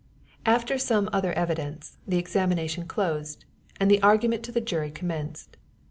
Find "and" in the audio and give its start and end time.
3.79-3.91